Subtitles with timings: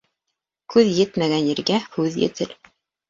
[0.75, 2.57] Күҙ етмәгән ергә һүҙ етер.